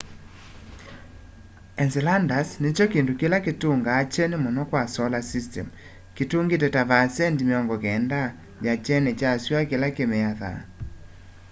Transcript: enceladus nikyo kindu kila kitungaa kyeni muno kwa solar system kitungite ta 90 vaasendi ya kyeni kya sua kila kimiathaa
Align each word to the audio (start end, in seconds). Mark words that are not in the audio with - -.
enceladus 1.81 2.49
nikyo 2.61 2.85
kindu 2.93 3.11
kila 3.21 3.37
kitungaa 3.45 4.01
kyeni 4.13 4.37
muno 4.43 4.61
kwa 4.69 4.81
solar 4.95 5.23
system 5.31 5.67
kitungite 6.15 6.67
ta 6.75 6.81
90 6.83 6.87
vaasendi 6.89 7.43
ya 8.67 8.73
kyeni 8.85 9.11
kya 9.19 9.31
sua 9.43 9.61
kila 9.71 9.87
kimiathaa 9.95 10.61